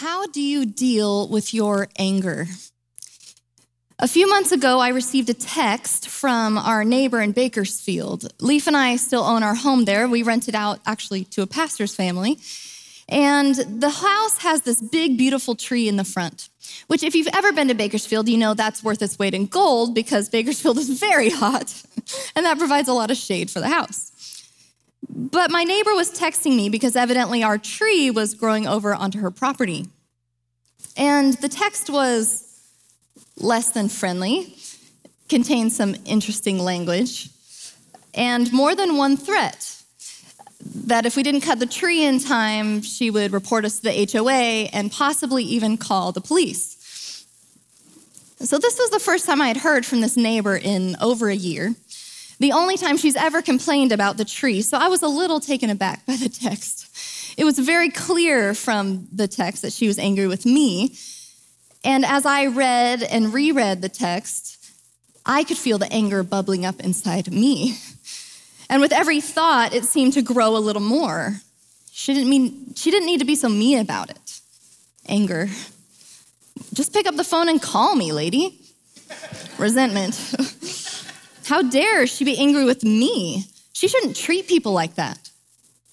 [0.00, 2.46] How do you deal with your anger?
[3.98, 8.30] A few months ago, I received a text from our neighbor in Bakersfield.
[8.42, 10.06] Leaf and I still own our home there.
[10.06, 12.36] We rented out actually to a pastor's family.
[13.08, 16.50] And the house has this big, beautiful tree in the front,
[16.88, 19.94] which, if you've ever been to Bakersfield, you know that's worth its weight in gold
[19.94, 21.72] because Bakersfield is very hot,
[22.36, 24.12] and that provides a lot of shade for the house.
[25.18, 29.30] But my neighbor was texting me because evidently our tree was growing over onto her
[29.30, 29.86] property.
[30.94, 32.44] And the text was
[33.38, 34.54] less than friendly,
[35.30, 37.30] contained some interesting language,
[38.12, 39.76] and more than one threat
[40.60, 44.10] that if we didn't cut the tree in time, she would report us to the
[44.12, 47.24] HOA and possibly even call the police.
[48.40, 51.34] So, this was the first time I had heard from this neighbor in over a
[51.34, 51.74] year.
[52.38, 54.62] The only time she's ever complained about the tree.
[54.62, 57.34] So, I was a little taken aback by the text.
[57.36, 60.96] It was very clear from the text that she was angry with me.
[61.84, 64.56] And as I read and reread the text,
[65.24, 67.78] I could feel the anger bubbling up inside me.
[68.68, 71.36] And with every thought, it seemed to grow a little more.
[71.92, 74.40] She didn't, mean, she didn't need to be so mean about it.
[75.08, 75.48] Anger.
[76.74, 78.58] Just pick up the phone and call me, lady.
[79.58, 80.34] Resentment.
[81.46, 83.44] How dare she be angry with me?
[83.72, 85.30] She shouldn't treat people like that.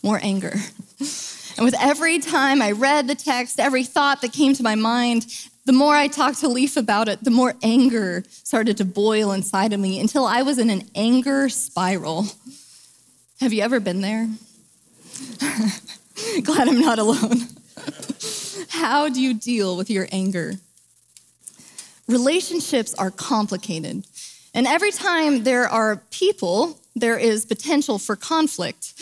[0.02, 0.54] More anger.
[1.56, 5.28] And with every time I read the text, every thought that came to my mind,
[5.66, 9.72] the more I talked to Leaf about it, the more anger started to boil inside
[9.72, 12.26] of me until I was in an anger spiral.
[13.40, 14.28] Have you ever been there?
[16.44, 17.42] Glad I'm not alone.
[18.70, 20.56] How do you deal with your anger?
[22.08, 24.06] Relationships are complicated.
[24.54, 28.94] And every time there are people, there is potential for conflict.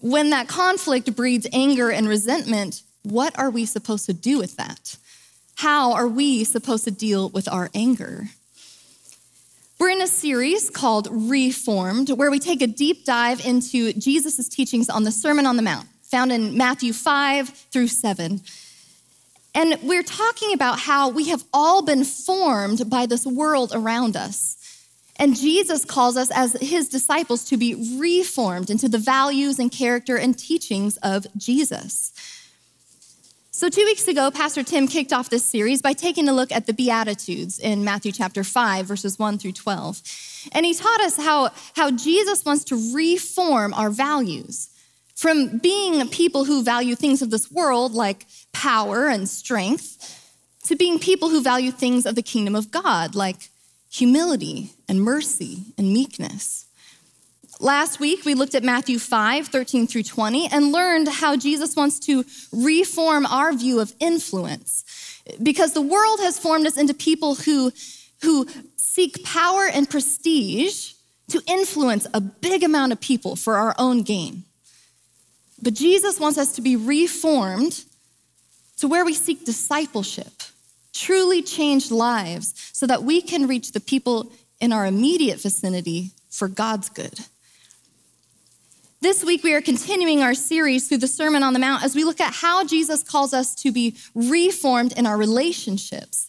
[0.00, 4.96] When that conflict breeds anger and resentment, what are we supposed to do with that?
[5.56, 8.28] How are we supposed to deal with our anger?
[9.78, 14.88] We're in a series called Reformed, where we take a deep dive into Jesus' teachings
[14.88, 18.40] on the Sermon on the Mount, found in Matthew 5 through 7.
[19.54, 24.55] And we're talking about how we have all been formed by this world around us.
[25.18, 30.16] And Jesus calls us as his disciples to be reformed into the values and character
[30.16, 32.12] and teachings of Jesus.
[33.50, 36.66] So, two weeks ago, Pastor Tim kicked off this series by taking a look at
[36.66, 40.02] the Beatitudes in Matthew chapter 5, verses 1 through 12.
[40.52, 44.68] And he taught us how, how Jesus wants to reform our values
[45.14, 50.22] from being people who value things of this world, like power and strength,
[50.64, 53.48] to being people who value things of the kingdom of God, like
[53.96, 56.66] humility and mercy and meekness.
[57.58, 61.98] Last week, we looked at Matthew 5, 13 through 20, and learned how Jesus wants
[62.00, 64.84] to reform our view of influence.
[65.42, 67.72] Because the world has formed us into people who,
[68.22, 68.46] who
[68.76, 70.92] seek power and prestige
[71.28, 74.44] to influence a big amount of people for our own gain.
[75.62, 77.84] But Jesus wants us to be reformed
[78.78, 80.32] to where we seek discipleship,
[80.96, 86.48] truly changed lives, so that we can reach the people in our immediate vicinity for
[86.48, 87.20] God's good.
[89.00, 92.02] This week, we are continuing our series through the Sermon on the Mount as we
[92.02, 96.28] look at how Jesus calls us to be reformed in our relationships,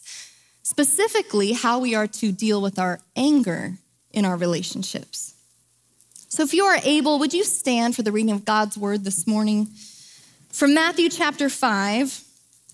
[0.62, 3.78] specifically, how we are to deal with our anger
[4.12, 5.34] in our relationships.
[6.28, 9.26] So, if you are able, would you stand for the reading of God's word this
[9.26, 9.68] morning
[10.52, 12.22] from Matthew chapter 5,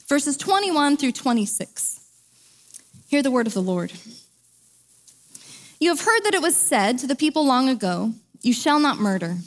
[0.09, 2.01] verses 21 through 26?
[3.09, 3.93] Hear the word of the Lord.
[5.81, 8.99] You have heard that it was said to the people long ago, You shall not
[8.99, 9.39] murder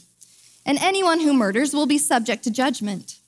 [0.68, 3.20] and anyone who murders will be subject to judgment.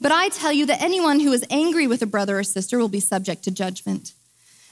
[0.00, 2.88] But I tell you that anyone who is angry with a brother or sister will
[2.88, 4.12] be subject to judgment.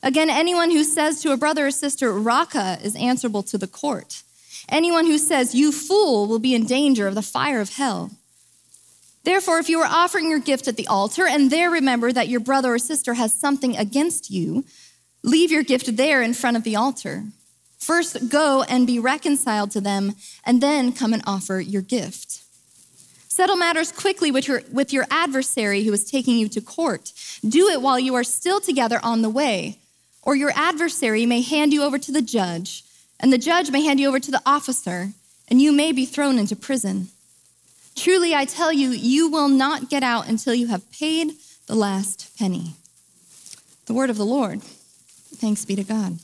[0.02, 4.22] Again, anyone who says to a brother or sister, Raca, is answerable to the court.
[4.68, 8.10] Anyone who says, You fool, will be in danger of the fire of hell.
[9.24, 12.40] Therefore, if you are offering your gift at the altar and there remember that your
[12.40, 14.64] brother or sister has something against you,
[15.22, 17.24] leave your gift there in front of the altar.
[17.78, 20.14] First, go and be reconciled to them,
[20.44, 22.42] and then come and offer your gift.
[23.28, 27.12] Settle matters quickly with your, with your adversary who is taking you to court.
[27.48, 29.78] Do it while you are still together on the way,
[30.22, 32.84] or your adversary may hand you over to the judge,
[33.18, 35.12] and the judge may hand you over to the officer,
[35.48, 37.08] and you may be thrown into prison.
[37.96, 41.32] Truly, I tell you, you will not get out until you have paid
[41.66, 42.74] the last penny.
[43.86, 44.62] The word of the Lord.
[44.62, 46.18] Thanks be to God.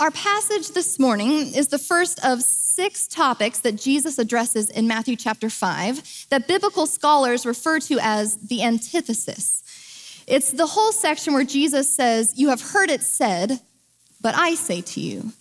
[0.00, 5.16] Our passage this morning is the first of six topics that Jesus addresses in Matthew
[5.16, 10.24] chapter 5 that biblical scholars refer to as the antithesis.
[10.28, 13.60] It's the whole section where Jesus says, You have heard it said,
[14.20, 15.32] but I say to you.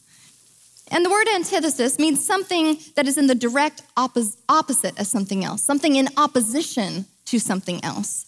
[0.90, 5.44] And the word antithesis means something that is in the direct oppos- opposite of something
[5.44, 8.26] else, something in opposition to something else.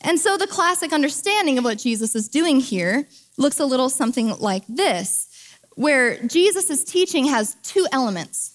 [0.00, 3.06] And so the classic understanding of what Jesus is doing here
[3.36, 5.28] looks a little something like this,
[5.74, 8.50] where Jesus' teaching has two elements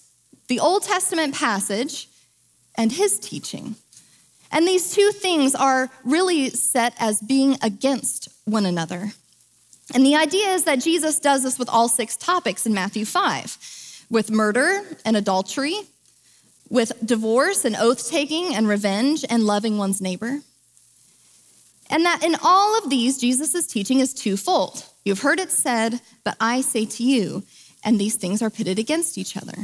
[0.47, 2.07] the Old Testament passage
[2.75, 3.75] and his teaching.
[4.49, 9.11] And these two things are really set as being against one another.
[9.93, 14.05] And the idea is that Jesus does this with all six topics in Matthew 5
[14.09, 15.77] with murder and adultery,
[16.69, 20.39] with divorce and oath taking and revenge and loving one's neighbor.
[21.89, 24.85] And that in all of these, Jesus' teaching is twofold.
[25.05, 27.43] You've heard it said, but I say to you,
[27.83, 29.55] and these things are pitted against each other.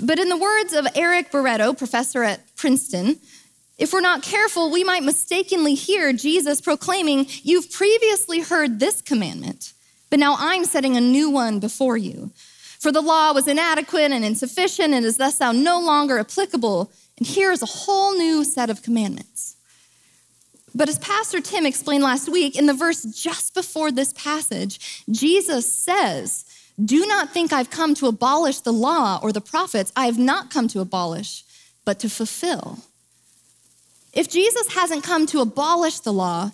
[0.00, 3.18] But in the words of Eric Barreto, professor at Princeton,
[3.78, 9.72] if we're not careful, we might mistakenly hear Jesus proclaiming, You've previously heard this commandment,
[10.10, 12.30] but now I'm setting a new one before you.
[12.78, 16.90] For the law was inadequate and insufficient and is thus now no longer applicable.
[17.16, 19.56] And here is a whole new set of commandments.
[20.74, 25.72] But as Pastor Tim explained last week, in the verse just before this passage, Jesus
[25.72, 26.44] says,
[26.82, 29.92] Do not think I've come to abolish the law or the prophets.
[29.94, 31.44] I have not come to abolish,
[31.84, 32.78] but to fulfill.
[34.12, 36.50] If Jesus hasn't come to abolish the law,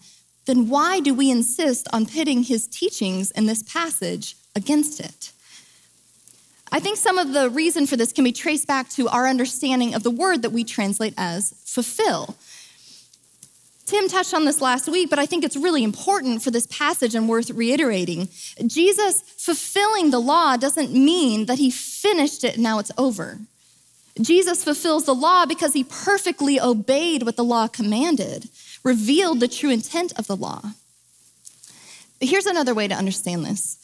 [0.47, 5.33] then why do we insist on pitting his teachings in this passage against it?
[6.71, 9.95] I think some of the reason for this can be traced back to our understanding
[9.95, 12.37] of the word that we translate as fulfill.
[13.87, 17.15] Tim touched on this last week, but I think it's really important for this passage
[17.15, 18.29] and worth reiterating.
[18.67, 23.39] Jesus fulfilling the law doesn't mean that he finished it and now it's over.
[24.21, 28.49] Jesus fulfills the law because he perfectly obeyed what the law commanded,
[28.83, 30.63] revealed the true intent of the law.
[32.21, 33.79] Here's another way to understand this.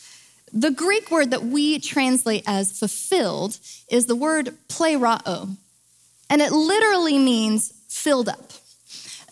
[0.52, 3.58] The Greek word that we translate as fulfilled
[3.88, 5.56] is the word plerao,
[6.30, 8.52] and it literally means filled up.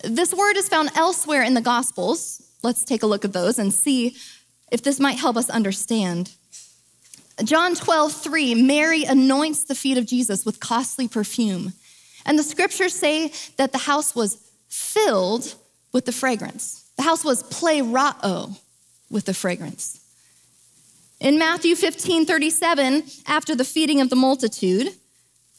[0.05, 2.43] This word is found elsewhere in the Gospels.
[2.63, 4.17] Let's take a look at those and see
[4.71, 6.33] if this might help us understand.
[7.45, 11.73] John 12, 3, Mary anoints the feet of Jesus with costly perfume.
[12.25, 14.39] And the scriptures say that the house was
[14.69, 15.55] filled
[15.93, 16.85] with the fragrance.
[16.97, 18.59] The house was plerao
[19.11, 20.01] with the fragrance.
[21.21, 24.89] In Matthew 15, 37, after the feeding of the multitude,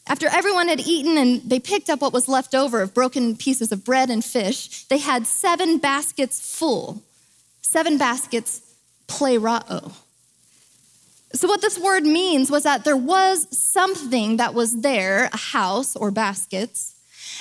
[0.06, 3.72] after everyone had eaten and they picked up what was left over of broken pieces
[3.72, 7.02] of bread and fish, they had seven baskets full.
[7.62, 8.60] Seven baskets
[9.08, 9.94] plerao.
[11.34, 15.96] So, what this word means was that there was something that was there, a house
[15.96, 16.94] or baskets,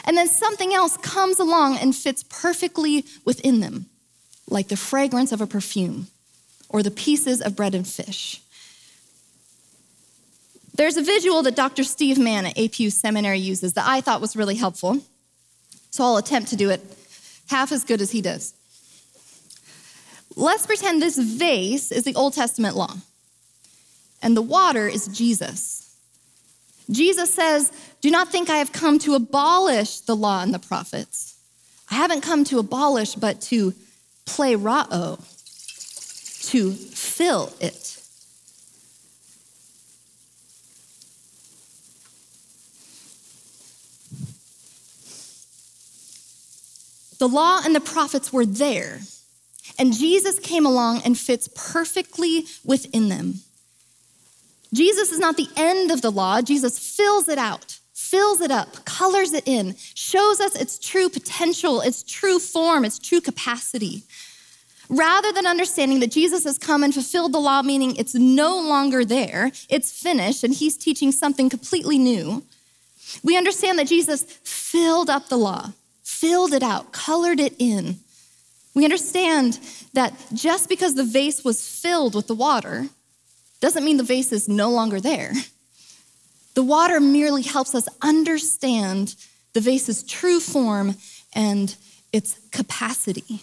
[0.03, 3.85] and then something else comes along and fits perfectly within them,
[4.49, 6.07] like the fragrance of a perfume
[6.69, 8.41] or the pieces of bread and fish.
[10.73, 11.83] There's a visual that Dr.
[11.83, 15.01] Steve Mann at APU Seminary uses that I thought was really helpful.
[15.91, 16.81] So I'll attempt to do it
[17.47, 18.55] half as good as he does.
[20.35, 22.95] Let's pretend this vase is the Old Testament law
[24.23, 25.95] and the water is Jesus.
[26.89, 27.71] Jesus says,
[28.01, 31.35] Do not think I have come to abolish the law and the prophets.
[31.91, 33.73] I haven't come to abolish, but to
[34.25, 35.19] plerao,
[36.49, 37.99] to fill it.
[47.19, 48.99] The law and the prophets were there,
[49.79, 53.35] and Jesus came along and fits perfectly within them.
[54.73, 58.83] Jesus is not the end of the law, Jesus fills it out, fills it up,
[58.85, 64.03] colors it in, shows us its true potential, its true form, its true capacity.
[64.89, 69.05] Rather than understanding that Jesus has come and fulfilled the law, meaning it's no longer
[69.05, 72.43] there, it's finished, and he's teaching something completely new,
[73.23, 75.71] we understand that Jesus filled up the law,
[76.03, 77.97] filled it out, colored it in.
[78.73, 79.59] We understand
[79.93, 82.89] that just because the vase was filled with the water
[83.63, 85.31] doesn't mean the vase is no longer there.
[86.53, 89.15] The water merely helps us understand
[89.53, 90.95] the vase's true form
[91.31, 91.73] and
[92.11, 93.39] its capacity.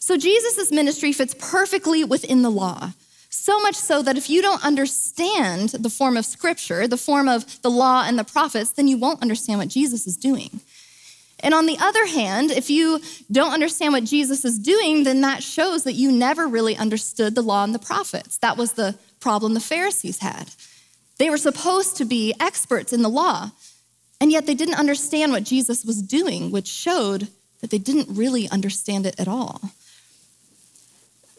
[0.00, 2.92] So Jesus' ministry fits perfectly within the law.
[3.30, 7.62] So much so that if you don't understand the form of scripture, the form of
[7.62, 10.60] the law and the prophets, then you won't understand what Jesus is doing.
[11.42, 15.42] And on the other hand, if you don't understand what Jesus is doing, then that
[15.42, 18.38] shows that you never really understood the law and the prophets.
[18.38, 20.50] That was the problem the Pharisees had.
[21.18, 23.50] They were supposed to be experts in the law,
[24.20, 27.28] and yet they didn't understand what Jesus was doing, which showed
[27.60, 29.60] that they didn't really understand it at all.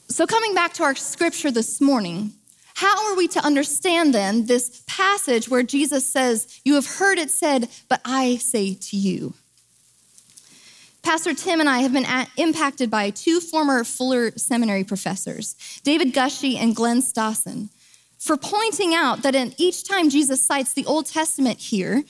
[0.08, 2.34] So, coming back to our scripture this morning,
[2.76, 7.32] how are we to understand then this passage where Jesus says, You have heard it
[7.32, 9.34] said, but I say to you?
[11.04, 16.14] Pastor Tim and I have been at, impacted by two former Fuller Seminary professors, David
[16.14, 17.70] Gushee and Glenn Stassen,
[18.20, 22.04] for pointing out that in each time Jesus cites the Old Testament here,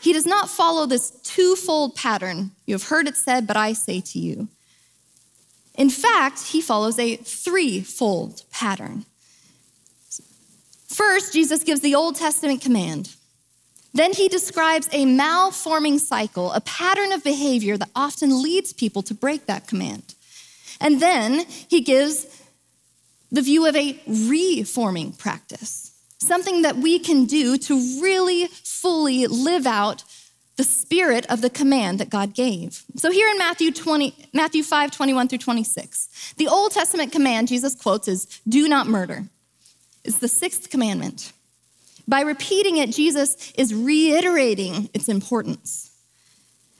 [0.00, 2.52] he does not follow this twofold pattern.
[2.66, 4.48] You have heard it said, but I say to you.
[5.74, 9.04] In fact, he follows a threefold pattern.
[10.86, 13.16] First, Jesus gives the Old Testament command
[13.94, 19.14] then he describes a malforming cycle, a pattern of behavior that often leads people to
[19.14, 20.14] break that command.
[20.80, 22.26] And then he gives
[23.30, 29.66] the view of a reforming practice, something that we can do to really fully live
[29.66, 30.04] out
[30.56, 32.84] the spirit of the command that God gave.
[32.96, 37.74] So here in Matthew 20, Matthew 5, 21 through 26, the Old Testament command Jesus
[37.74, 39.24] quotes is do not murder.
[40.04, 41.32] It's the sixth commandment.
[42.06, 45.90] By repeating it, Jesus is reiterating its importance.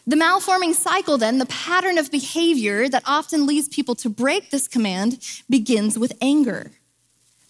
[0.07, 4.67] The malforming cycle, then, the pattern of behavior that often leads people to break this
[4.67, 6.73] command, begins with anger.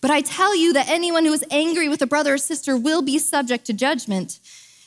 [0.03, 3.01] But I tell you that anyone who is angry with a brother or sister will
[3.01, 4.39] be subject to judgment.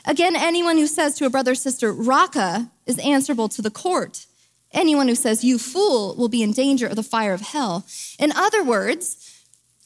[0.05, 4.27] Again, anyone who says to a brother or sister, Raca, is answerable to the court.
[4.71, 7.85] Anyone who says, You fool, will be in danger of the fire of hell.
[8.19, 9.41] In other words,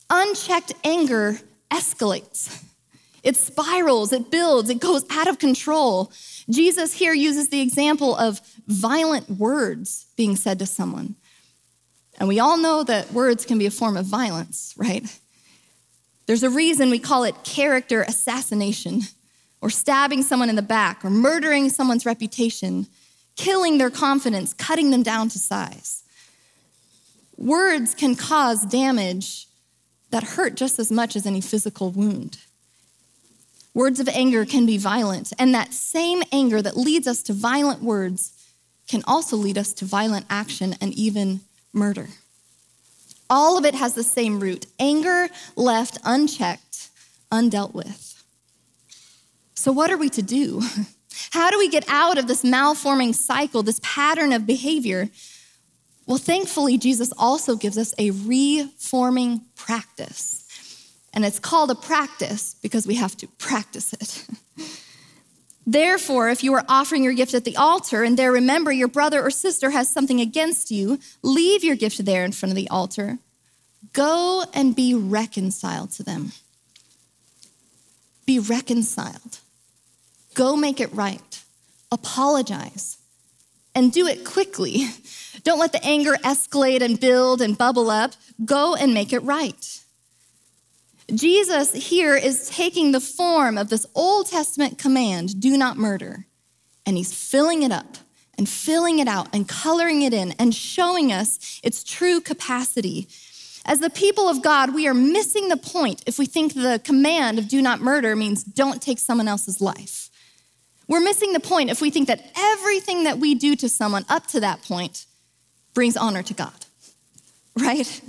[0.09, 1.39] unchecked anger
[1.71, 2.65] escalates.
[3.23, 6.11] It spirals, it builds, it goes out of control.
[6.49, 11.15] Jesus here uses the example of violent words being said to someone.
[12.17, 15.03] And we all know that words can be a form of violence, right?
[16.25, 19.01] There's a reason we call it character assassination,
[19.61, 22.87] or stabbing someone in the back, or murdering someone's reputation,
[23.35, 26.03] killing their confidence, cutting them down to size.
[27.35, 29.47] Words can cause damage
[30.11, 32.37] that hurt just as much as any physical wound.
[33.73, 37.81] Words of anger can be violent, and that same anger that leads us to violent
[37.81, 38.33] words
[38.87, 42.07] can also lead us to violent action and even murder.
[43.29, 46.89] All of it has the same root anger left unchecked,
[47.31, 48.23] undealt with.
[49.53, 50.61] So, what are we to do?
[51.31, 55.09] How do we get out of this malforming cycle, this pattern of behavior?
[56.07, 60.38] Well, thankfully, Jesus also gives us a reforming practice.
[61.13, 64.25] And it's called a practice because we have to practice it.
[65.65, 69.21] Therefore, if you are offering your gift at the altar and there remember your brother
[69.21, 73.19] or sister has something against you, leave your gift there in front of the altar.
[73.93, 76.31] Go and be reconciled to them.
[78.25, 79.39] Be reconciled.
[80.33, 81.43] Go make it right.
[81.91, 82.97] Apologize.
[83.75, 84.87] And do it quickly.
[85.43, 88.13] Don't let the anger escalate and build and bubble up.
[88.43, 89.78] Go and make it right.
[91.15, 96.25] Jesus here is taking the form of this Old Testament command, do not murder,
[96.85, 97.97] and he's filling it up
[98.37, 103.07] and filling it out and coloring it in and showing us its true capacity.
[103.65, 107.37] As the people of God, we are missing the point if we think the command
[107.37, 110.09] of do not murder means don't take someone else's life.
[110.87, 114.25] We're missing the point if we think that everything that we do to someone up
[114.27, 115.05] to that point
[115.73, 116.65] brings honor to God,
[117.59, 118.01] right?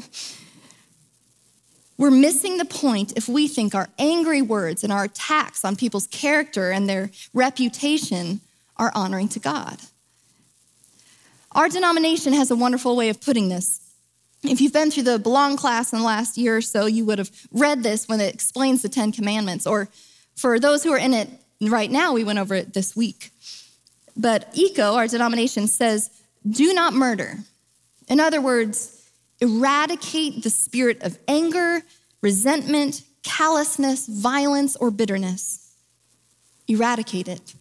[2.01, 6.07] We're missing the point if we think our angry words and our attacks on people's
[6.07, 8.41] character and their reputation
[8.79, 9.77] are honoring to God.
[11.53, 13.83] Our denomination has a wonderful way of putting this.
[14.43, 17.19] If you've been through the Belong class in the last year or so, you would
[17.19, 19.67] have read this when it explains the Ten Commandments.
[19.67, 19.91] Or
[20.37, 21.29] for those who are in it
[21.61, 23.31] right now, we went over it this week.
[24.17, 26.09] But ECO, our denomination, says,
[26.49, 27.41] do not murder.
[28.09, 29.00] In other words,
[29.41, 31.83] eradicate the spirit of anger,
[32.21, 35.75] resentment, callousness, violence, or bitterness.
[36.69, 37.55] Eradicate it.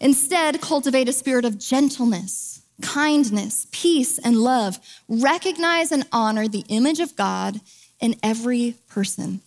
[0.00, 4.78] Instead, cultivate a spirit of gentleness, kindness, peace, and love.
[5.08, 7.60] Recognize and honor the image of God
[8.00, 9.40] in every person.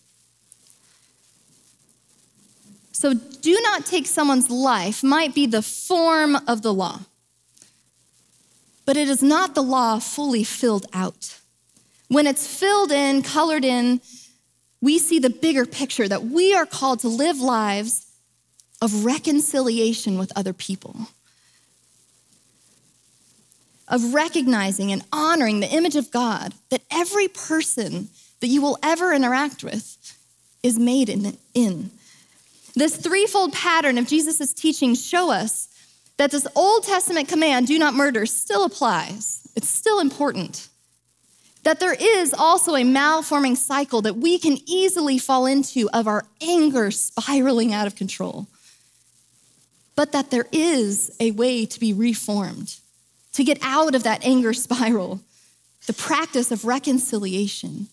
[2.92, 7.00] So, do not take someone's life, might be the form of the law
[8.90, 11.38] but it is not the law fully filled out.
[12.08, 14.00] When it's filled in, colored in,
[14.80, 18.08] we see the bigger picture that we are called to live lives
[18.82, 21.06] of reconciliation with other people.
[23.86, 28.08] of recognizing and honoring the image of God that every person
[28.40, 30.18] that you will ever interact with
[30.64, 31.38] is made in.
[31.54, 31.92] in.
[32.74, 35.68] This threefold pattern of Jesus' teaching show us
[36.20, 39.40] that this Old Testament command, do not murder, still applies.
[39.56, 40.68] It's still important.
[41.62, 46.26] That there is also a malforming cycle that we can easily fall into of our
[46.42, 48.48] anger spiraling out of control.
[49.96, 52.76] But that there is a way to be reformed,
[53.32, 55.20] to get out of that anger spiral.
[55.86, 57.86] The practice of reconciliation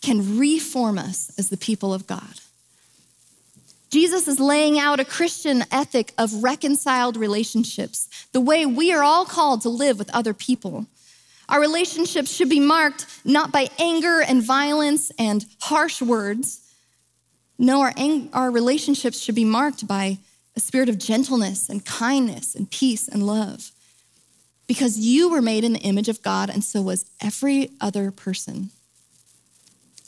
[0.00, 2.38] can reform us as the people of God.
[3.90, 9.24] Jesus is laying out a Christian ethic of reconciled relationships, the way we are all
[9.24, 10.86] called to live with other people.
[11.48, 16.60] Our relationships should be marked not by anger and violence and harsh words.
[17.58, 20.18] No, our, ang- our relationships should be marked by
[20.56, 23.72] a spirit of gentleness and kindness and peace and love.
[24.68, 28.70] Because you were made in the image of God, and so was every other person.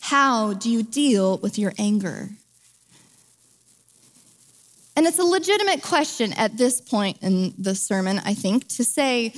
[0.02, 2.30] How do you deal with your anger?
[4.94, 9.34] And it's a legitimate question at this point in the sermon, I think, to say,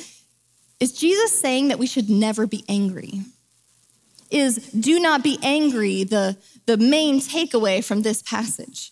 [0.80, 3.20] is Jesus saying that we should never be angry?
[4.30, 8.90] Is do not be angry the, the main takeaway from this passage?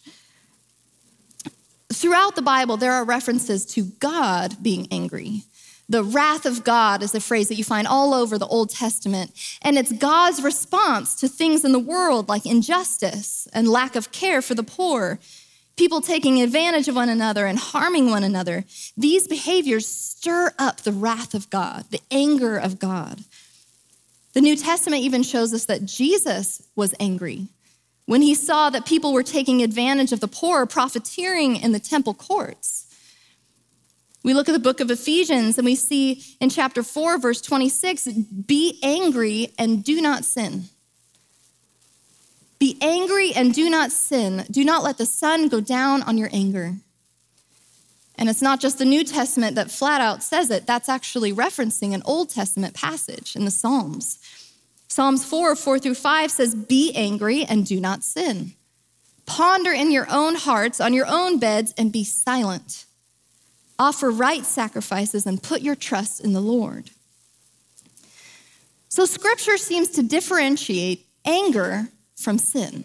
[1.92, 5.42] Throughout the Bible, there are references to God being angry.
[5.88, 9.32] The wrath of God is a phrase that you find all over the Old Testament.
[9.60, 14.40] And it's God's response to things in the world like injustice and lack of care
[14.40, 15.18] for the poor
[15.76, 18.64] people taking advantage of one another and harming one another.
[18.96, 23.24] These behaviors stir up the wrath of God, the anger of God.
[24.34, 27.48] The New Testament even shows us that Jesus was angry
[28.06, 32.14] when he saw that people were taking advantage of the poor, profiteering in the temple
[32.14, 32.86] courts.
[34.24, 38.06] We look at the book of Ephesians and we see in chapter 4, verse 26
[38.46, 40.64] be angry and do not sin.
[42.62, 44.46] Be angry and do not sin.
[44.48, 46.76] Do not let the sun go down on your anger.
[48.14, 51.92] And it's not just the New Testament that flat out says it, that's actually referencing
[51.92, 54.16] an Old Testament passage in the Psalms.
[54.86, 58.52] Psalms 4, 4 through 5 says, Be angry and do not sin.
[59.26, 62.84] Ponder in your own hearts, on your own beds, and be silent.
[63.76, 66.90] Offer right sacrifices and put your trust in the Lord.
[68.88, 72.84] So, scripture seems to differentiate anger from sin.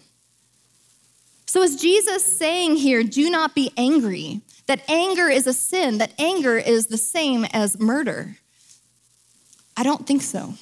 [1.46, 6.12] So, is Jesus saying here, do not be angry, that anger is a sin, that
[6.18, 8.36] anger is the same as murder?
[9.76, 10.54] I don't think so.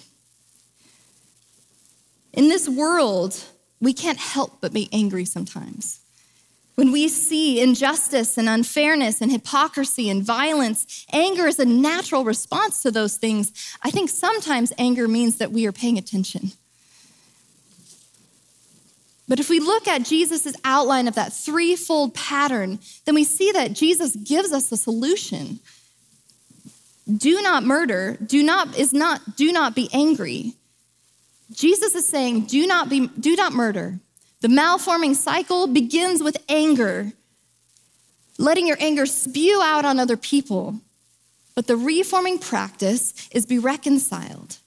[2.32, 3.42] In this world,
[3.80, 6.00] we can't help but be angry sometimes.
[6.76, 12.82] When we see injustice and unfairness and hypocrisy and violence, anger is a natural response
[12.82, 13.52] to those things.
[13.82, 16.52] I think sometimes anger means that we are paying attention.
[19.28, 23.72] But if we look at Jesus' outline of that threefold pattern, then we see that
[23.72, 25.58] Jesus gives us a solution.
[27.14, 30.54] Do not murder, do not is not do not be angry.
[31.52, 34.00] Jesus is saying, do not be do not murder.
[34.40, 37.12] The malforming cycle begins with anger,
[38.38, 40.80] letting your anger spew out on other people.
[41.54, 44.58] But the reforming practice is be reconciled.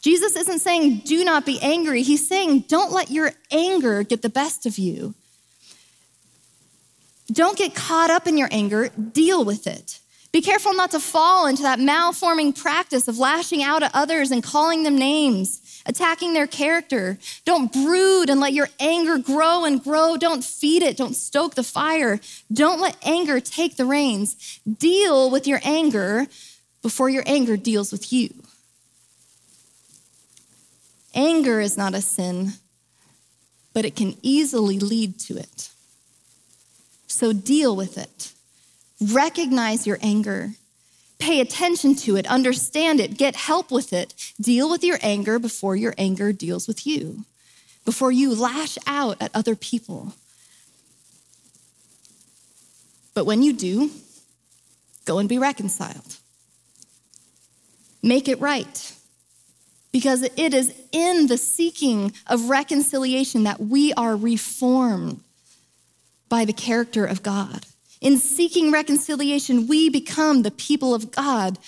[0.00, 2.02] Jesus isn't saying, do not be angry.
[2.02, 5.14] He's saying, don't let your anger get the best of you.
[7.30, 10.00] Don't get caught up in your anger, deal with it.
[10.30, 14.42] Be careful not to fall into that malforming practice of lashing out at others and
[14.42, 17.18] calling them names, attacking their character.
[17.44, 20.16] Don't brood and let your anger grow and grow.
[20.16, 20.96] Don't feed it.
[20.96, 22.20] Don't stoke the fire.
[22.52, 24.60] Don't let anger take the reins.
[24.78, 26.26] Deal with your anger
[26.82, 28.30] before your anger deals with you.
[31.18, 32.52] Anger is not a sin,
[33.74, 35.68] but it can easily lead to it.
[37.08, 38.32] So deal with it.
[39.00, 40.50] Recognize your anger.
[41.18, 44.14] Pay attention to it, understand it, get help with it.
[44.40, 47.24] Deal with your anger before your anger deals with you,
[47.84, 50.12] before you lash out at other people.
[53.12, 53.90] But when you do,
[55.04, 56.14] go and be reconciled.
[58.04, 58.94] Make it right
[59.92, 65.20] because it is in the seeking of reconciliation that we are reformed
[66.28, 67.64] by the character of God.
[68.00, 71.58] In seeking reconciliation, we become the people of God,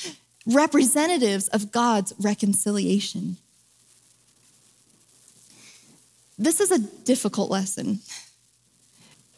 [0.47, 3.37] representatives of God's reconciliation.
[6.39, 8.01] This is a difficult lesson,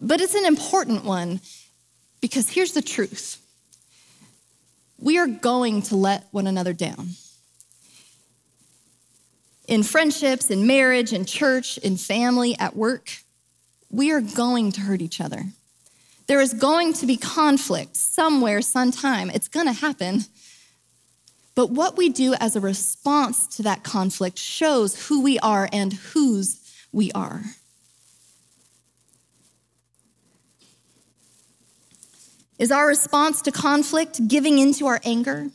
[0.01, 1.41] but it's an important one
[2.21, 3.39] because here's the truth
[4.99, 7.09] we are going to let one another down.
[9.69, 13.11] In friendships, in marriage, in church, in family, at work,
[13.91, 15.45] we are going to hurt each other.
[16.27, 19.31] There is going to be conflict somewhere, sometime.
[19.31, 20.25] It's going to happen.
[21.55, 25.93] But what we do as a response to that conflict shows who we are and
[25.93, 27.43] whose we are.
[32.59, 35.51] Is our response to conflict giving into our anger?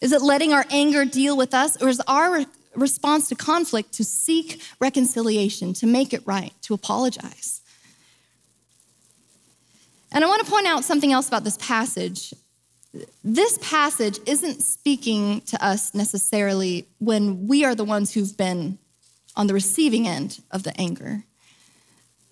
[0.00, 1.80] Is it letting our anger deal with us?
[1.80, 2.44] Or is our
[2.76, 7.60] response to conflict to seek reconciliation, to make it right, to apologize?
[10.12, 12.32] And I want to point out something else about this passage.
[13.22, 18.78] This passage isn't speaking to us necessarily when we are the ones who've been
[19.36, 21.24] on the receiving end of the anger.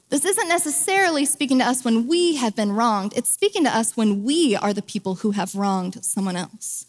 [0.09, 3.97] This isn't necessarily speaking to us when we have been wronged, it's speaking to us
[3.97, 6.87] when we are the people who have wronged someone else.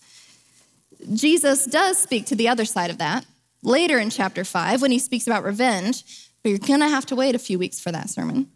[1.13, 3.25] Jesus does speak to the other side of that
[3.65, 7.15] later in chapter 5 when he speaks about revenge, but you're going to have to
[7.15, 8.49] wait a few weeks for that sermon.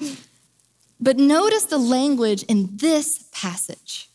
[1.00, 4.08] but notice the language in this passage.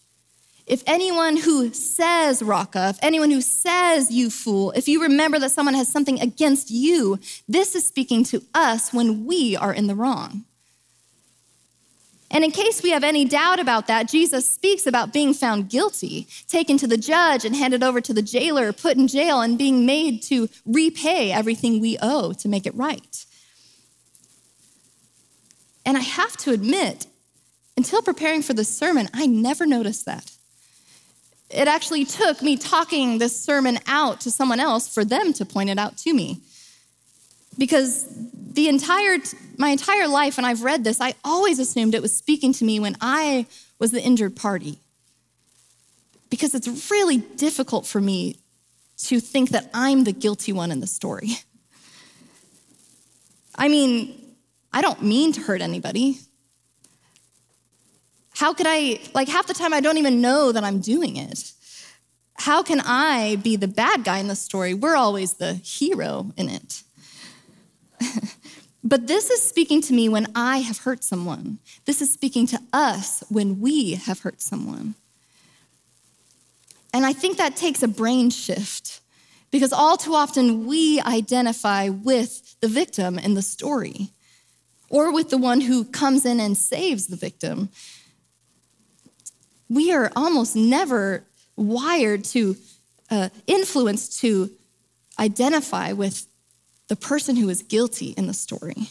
[0.66, 5.52] If anyone who says Raca, if anyone who says you fool, if you remember that
[5.52, 9.96] someone has something against you, this is speaking to us when we are in the
[9.96, 10.46] wrong.
[12.34, 16.28] And in case we have any doubt about that, Jesus speaks about being found guilty,
[16.48, 19.86] taken to the judge and handed over to the jailer, put in jail, and being
[19.86, 23.26] made to repay everything we owe to make it right.
[25.86, 27.06] And I have to admit,
[27.76, 30.32] until preparing for this sermon, I never noticed that.
[31.50, 35.70] It actually took me talking this sermon out to someone else for them to point
[35.70, 36.40] it out to me.
[37.58, 38.06] Because
[38.54, 39.18] the entire
[39.58, 42.80] my entire life when I've read this, I always assumed it was speaking to me
[42.80, 43.46] when I
[43.80, 44.80] was the injured party.
[46.30, 48.38] Because it's really difficult for me
[49.04, 51.30] to think that I'm the guilty one in the story.
[53.56, 54.36] I mean,
[54.74, 56.20] I don't mean to hurt anybody.
[58.34, 61.52] How could I, like, half the time I don't even know that I'm doing it.
[62.36, 64.74] How can I be the bad guy in the story?
[64.74, 66.82] We're always the hero in it.
[68.84, 71.60] but this is speaking to me when I have hurt someone.
[71.86, 74.96] This is speaking to us when we have hurt someone.
[76.94, 79.02] And I think that takes a brain shift
[79.50, 84.10] because all too often we identify with the victim in the story
[84.90, 87.70] or with the one who comes in and saves the victim
[89.72, 91.24] we are almost never
[91.56, 92.58] wired to
[93.10, 94.52] uh, influence to
[95.18, 96.28] identify with
[96.92, 98.90] the person who is guilty in the story.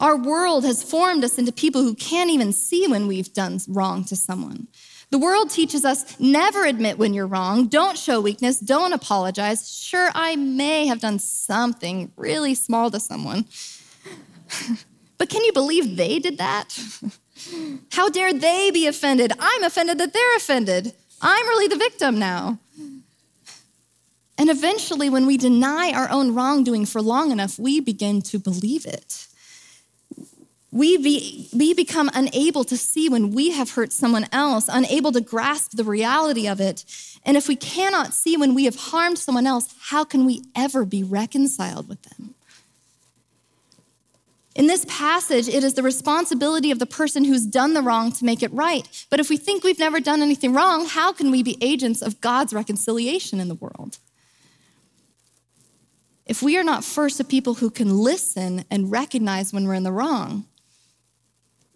[0.00, 4.04] Our world has formed us into people who can't even see when we've done wrong
[4.04, 4.68] to someone.
[5.08, 9.72] The world teaches us never admit when you're wrong, don't show weakness, don't apologize.
[9.72, 13.46] Sure, I may have done something really small to someone,
[15.16, 16.78] but can you believe they did that?
[17.92, 19.32] How dare they be offended?
[19.38, 20.92] I'm offended that they're offended.
[21.22, 22.58] I'm really the victim now.
[24.38, 28.86] And eventually, when we deny our own wrongdoing for long enough, we begin to believe
[28.86, 29.26] it.
[30.70, 35.20] We, be, we become unable to see when we have hurt someone else, unable to
[35.20, 36.84] grasp the reality of it.
[37.24, 40.84] And if we cannot see when we have harmed someone else, how can we ever
[40.84, 42.34] be reconciled with them?
[44.54, 48.24] In this passage, it is the responsibility of the person who's done the wrong to
[48.24, 48.88] make it right.
[49.08, 52.20] But if we think we've never done anything wrong, how can we be agents of
[52.20, 53.98] God's reconciliation in the world?
[56.28, 59.82] If we are not first a people who can listen and recognize when we're in
[59.82, 60.44] the wrong,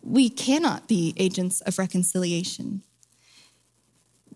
[0.02, 2.82] we cannot be agents of reconciliation.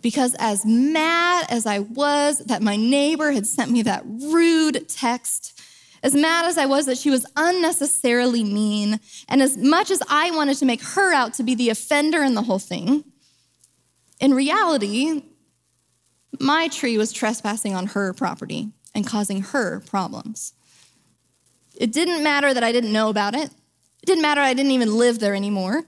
[0.01, 5.61] Because as mad as I was that my neighbor had sent me that rude text,
[6.03, 10.31] as mad as I was that she was unnecessarily mean, and as much as I
[10.31, 13.05] wanted to make her out to be the offender in the whole thing,
[14.19, 15.25] in reality,
[16.41, 20.55] my tree was trespassing on her property and causing her problems.
[21.77, 23.51] It didn't matter that I didn't know about it.
[24.03, 25.85] It didn't matter I didn't even live there anymore.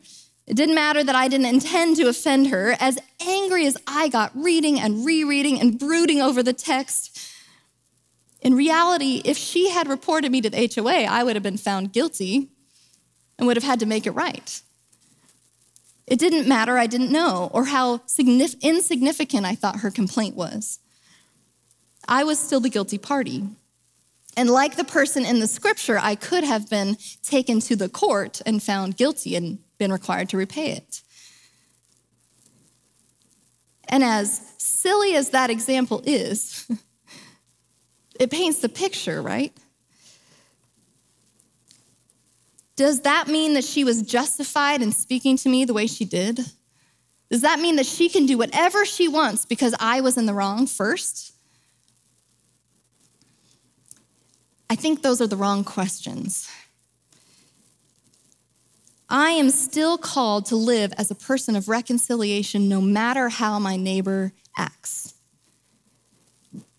[0.47, 2.77] It didn't matter that I didn't intend to offend her.
[2.79, 7.19] As angry as I got reading and rereading and brooding over the text,
[8.43, 11.93] in reality, if she had reported me to the HOA, I would have been found
[11.93, 12.51] guilty
[13.39, 14.61] and would have had to make it right.
[16.07, 20.79] It didn't matter, I didn't know, or how insignificant I thought her complaint was.
[22.09, 23.47] I was still the guilty party.
[24.37, 28.41] And like the person in the scripture, I could have been taken to the court
[28.47, 31.03] and found guilty and been required to repay it.
[33.89, 36.71] And as silly as that example is,
[38.21, 39.53] it paints the picture, right?
[42.77, 46.41] Does that mean that she was justified in speaking to me the way she did?
[47.29, 50.33] Does that mean that she can do whatever she wants because I was in the
[50.33, 51.35] wrong first?
[54.71, 56.49] I think those are the wrong questions.
[59.09, 63.77] I am still called to live as a person of reconciliation no matter how my
[63.77, 65.15] neighbor acts.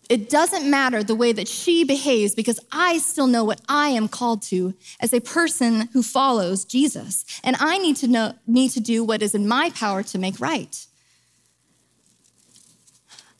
[0.08, 4.08] It doesn't matter the way that she behaves because I still know what I am
[4.08, 7.24] called to as a person who follows Jesus.
[7.44, 10.40] And I need to know need to do what is in my power to make
[10.40, 10.86] right.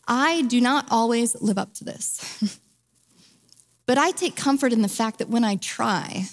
[0.06, 2.58] I do not always live up to this.
[3.90, 6.26] but I take comfort in the fact that when I try,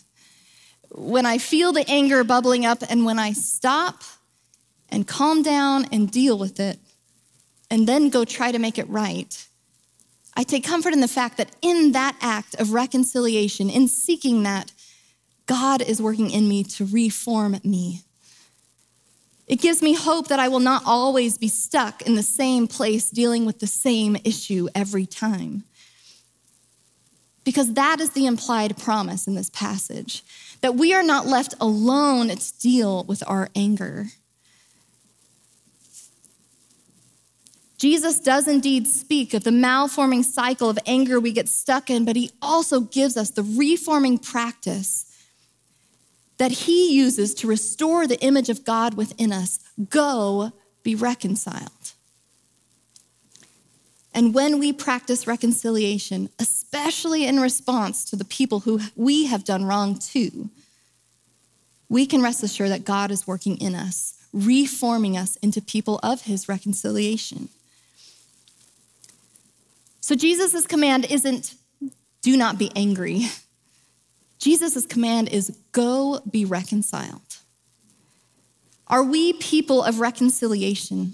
[0.92, 4.04] when I feel the anger bubbling up and when I stop
[4.90, 6.78] and calm down and deal with it
[7.72, 9.48] and then go try to make it right,
[10.36, 14.72] I take comfort in the fact that in that act of reconciliation, in seeking that,
[15.48, 18.02] God is working in me to reform me.
[19.48, 23.10] It gives me hope that I will not always be stuck in the same place
[23.10, 25.64] dealing with the same issue every time.
[27.48, 30.22] Because that is the implied promise in this passage
[30.60, 34.08] that we are not left alone to deal with our anger.
[37.78, 42.18] Jesus does indeed speak of the malforming cycle of anger we get stuck in, but
[42.18, 45.06] he also gives us the reforming practice
[46.40, 49.60] that he uses to restore the image of God within us.
[49.90, 50.52] Go
[50.84, 51.72] be reconciled.
[54.18, 59.64] And when we practice reconciliation, especially in response to the people who we have done
[59.64, 60.50] wrong to,
[61.88, 66.24] we can rest assured that God is working in us, reforming us into people of
[66.24, 67.50] his reconciliation.
[70.00, 71.54] So Jesus' command isn't
[72.24, 73.28] do not be angry.
[74.40, 77.38] Jesus' command is go be reconciled.
[78.88, 81.14] Are we people of reconciliation?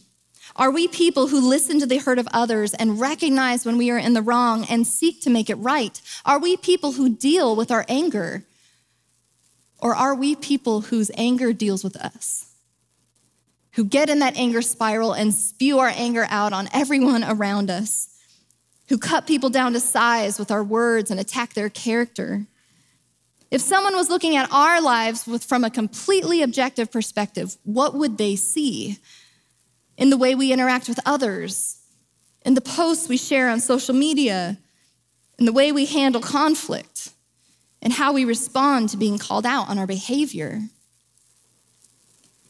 [0.55, 3.97] Are we people who listen to the hurt of others and recognize when we are
[3.97, 5.99] in the wrong and seek to make it right?
[6.25, 8.45] Are we people who deal with our anger?
[9.79, 12.51] Or are we people whose anger deals with us?
[13.73, 18.09] Who get in that anger spiral and spew our anger out on everyone around us?
[18.89, 22.45] who cut people down to size with our words and attack their character.
[23.49, 28.17] If someone was looking at our lives with, from a completely objective perspective, what would
[28.17, 28.99] they see
[29.97, 31.77] in the way we interact with others,
[32.45, 34.58] in the posts we share on social media,
[35.39, 37.10] in the way we handle conflict,
[37.82, 40.62] and how we respond to being called out on our behavior?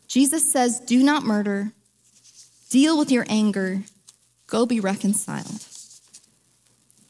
[0.08, 1.71] Jesus says, Do not murder,
[2.69, 3.82] deal with your anger,
[4.47, 5.65] go be reconciled.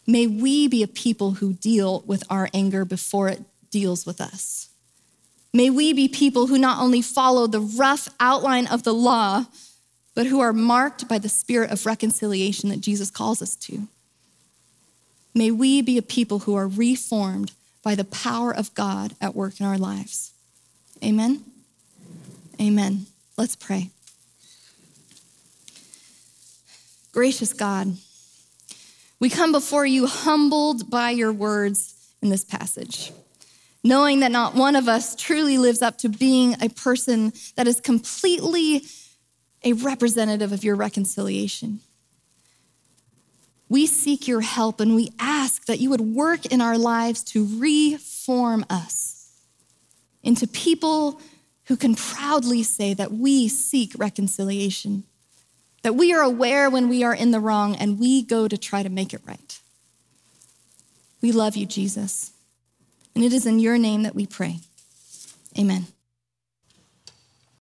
[0.06, 3.42] May we be a people who deal with our anger before it
[3.72, 4.70] deals with us.
[5.54, 9.46] May we be people who not only follow the rough outline of the law,
[10.16, 13.88] but who are marked by the spirit of reconciliation that Jesus calls us to.
[15.34, 19.60] May we be a people who are reformed by the power of God at work
[19.60, 20.32] in our lives.
[21.04, 21.44] Amen.
[22.62, 23.08] Amen.
[23.38, 23.90] Let's pray.
[27.12, 27.96] Gracious God,
[29.20, 33.12] we come before you humbled by your words in this passage,
[33.84, 37.80] knowing that not one of us truly lives up to being a person that is
[37.80, 38.84] completely
[39.64, 41.80] a representative of your reconciliation.
[43.70, 47.48] We seek your help and we ask that you would work in our lives to
[47.60, 49.32] reform us
[50.22, 51.20] into people
[51.66, 55.04] who can proudly say that we seek reconciliation
[55.84, 58.82] that we are aware when we are in the wrong and we go to try
[58.82, 59.60] to make it right.
[61.22, 62.32] We love you, Jesus.
[63.14, 64.60] And it is in your name that we pray.
[65.58, 65.88] Amen.